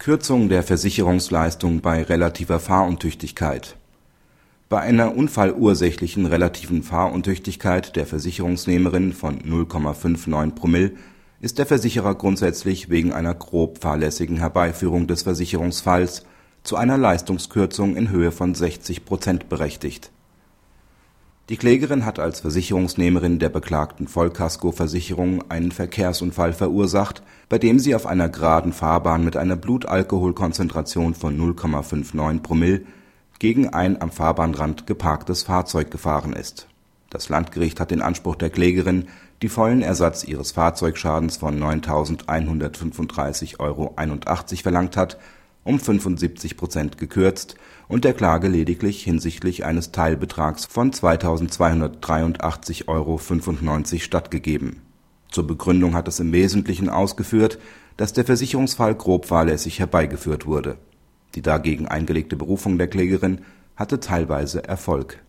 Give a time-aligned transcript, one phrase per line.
[0.00, 3.76] Kürzung der Versicherungsleistung bei relativer Fahruntüchtigkeit
[4.70, 10.92] Bei einer unfallursächlichen relativen Fahruntüchtigkeit der Versicherungsnehmerin von 0,59 Promille
[11.42, 16.24] ist der Versicherer grundsätzlich wegen einer grob fahrlässigen Herbeiführung des Versicherungsfalls
[16.62, 20.10] zu einer Leistungskürzung in Höhe von 60 Prozent berechtigt.
[21.50, 28.06] Die Klägerin hat als Versicherungsnehmerin der beklagten Vollkaskoversicherung einen Verkehrsunfall verursacht, bei dem sie auf
[28.06, 32.82] einer geraden Fahrbahn mit einer Blutalkoholkonzentration von 0,59 Promille
[33.40, 36.68] gegen ein am Fahrbahnrand geparktes Fahrzeug gefahren ist.
[37.10, 39.08] Das Landgericht hat den Anspruch der Klägerin,
[39.42, 43.96] die vollen Ersatz ihres Fahrzeugschadens von 9.135,81 Euro
[44.62, 45.18] verlangt hat
[45.64, 47.56] um 75 Prozent gekürzt
[47.88, 53.18] und der Klage lediglich hinsichtlich eines Teilbetrags von 2.283,95 Euro
[53.98, 54.82] stattgegeben.
[55.30, 57.58] Zur Begründung hat es im Wesentlichen ausgeführt,
[57.96, 60.78] dass der Versicherungsfall grob fahrlässig herbeigeführt wurde.
[61.34, 63.42] Die dagegen eingelegte Berufung der Klägerin
[63.76, 65.22] hatte teilweise Erfolg.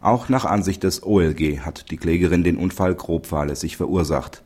[0.00, 4.42] Auch nach Ansicht des OLG hat die Klägerin den Unfall grob fahrlässig verursacht.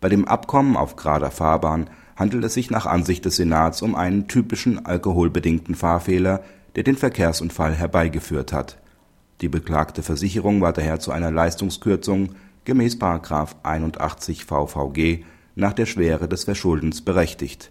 [0.00, 1.88] Bei dem Abkommen auf gerader Fahrbahn
[2.18, 6.42] handelt es sich nach Ansicht des Senats um einen typischen alkoholbedingten Fahrfehler,
[6.74, 8.78] der den Verkehrsunfall herbeigeführt hat.
[9.40, 12.30] Die beklagte Versicherung war daher zu einer Leistungskürzung
[12.64, 12.96] gemäß§
[13.62, 15.24] 81 VVG
[15.54, 17.70] nach der Schwere des Verschuldens berechtigt.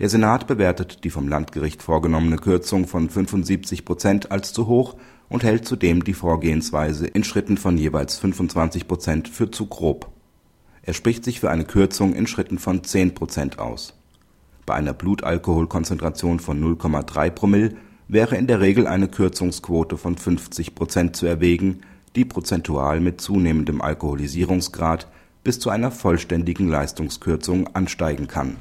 [0.00, 4.96] Der Senat bewertet die vom Landgericht vorgenommene Kürzung von 75 Prozent als zu hoch
[5.28, 10.10] und hält zudem die Vorgehensweise in Schritten von jeweils 25 Prozent für zu grob
[10.88, 13.92] er spricht sich für eine Kürzung in Schritten von 10 Prozent aus.
[14.64, 17.76] Bei einer Blutalkoholkonzentration von 0,3 Promille
[18.08, 21.80] wäre in der Regel eine Kürzungsquote von 50 Prozent zu erwägen,
[22.16, 25.08] die prozentual mit zunehmendem Alkoholisierungsgrad
[25.44, 28.56] bis zu einer vollständigen Leistungskürzung ansteigen kann.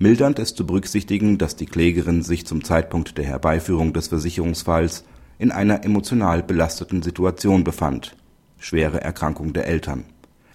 [0.00, 5.04] Mildernd ist zu berücksichtigen, dass die Klägerin sich zum Zeitpunkt der Herbeiführung des Versicherungsfalls
[5.38, 8.16] in einer emotional belasteten Situation befand
[8.58, 10.06] (schwere Erkrankung der Eltern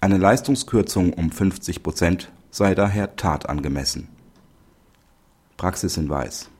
[0.02, 4.08] eine Leistungskürzung um 50 Prozent sei daher tatangemessen.
[5.56, 6.50] Praxishinweis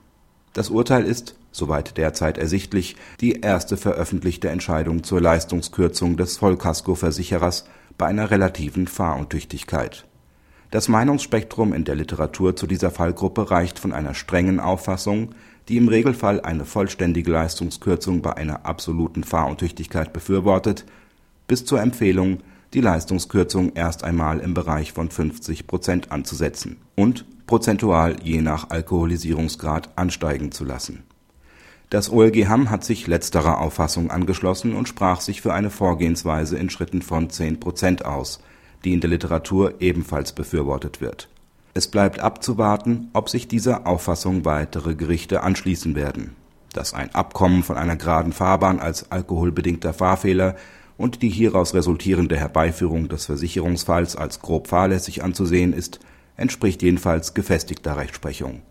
[0.53, 7.65] Das Urteil ist, soweit derzeit ersichtlich, die erste veröffentlichte Entscheidung zur Leistungskürzung des Vollkaskoversicherers
[7.99, 10.07] bei einer relativen Fahruntüchtigkeit.
[10.71, 15.35] Das Meinungsspektrum in der Literatur zu dieser Fallgruppe reicht von einer strengen Auffassung,
[15.69, 20.85] die im Regelfall eine vollständige Leistungskürzung bei einer absoluten Fahruntüchtigkeit befürwortet,
[21.49, 22.39] bis zur Empfehlung
[22.75, 29.91] die Leistungskürzung erst einmal im Bereich von 50 Prozent anzusetzen und prozentual je nach Alkoholisierungsgrad
[29.97, 31.03] ansteigen zu lassen.
[31.91, 36.71] Das OLG Hamm hat sich letzterer Auffassung angeschlossen und sprach sich für eine Vorgehensweise in
[36.71, 38.41] Schritten von 10 Prozent aus,
[38.85, 41.29] die in der Literatur ebenfalls befürwortet wird.
[41.75, 46.35] Es bleibt abzuwarten, ob sich dieser Auffassung weitere Gerichte anschließen werden.
[46.73, 50.57] Dass ein Abkommen von einer geraden Fahrbahn als alkoholbedingter Fahrfehler
[51.03, 55.99] und die hieraus resultierende Herbeiführung des Versicherungsfalls als grob fahrlässig anzusehen ist,
[56.37, 58.63] entspricht jedenfalls gefestigter Rechtsprechung